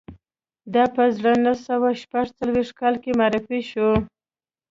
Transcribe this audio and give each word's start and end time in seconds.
دا 0.73 0.83
په 0.95 1.03
زر 1.19 1.35
نه 1.45 1.53
سوه 1.67 1.89
شپږ 2.01 2.25
څلویښت 2.37 2.73
کال 2.79 2.95
کې 3.03 3.11
معرفي 3.19 3.59
شو 3.71 3.89